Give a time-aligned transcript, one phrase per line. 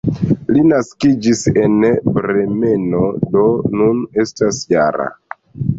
[0.53, 1.75] Li naskiĝis en
[2.17, 3.05] Bremeno,
[3.37, 3.47] do
[3.79, 5.13] nun estas -jara.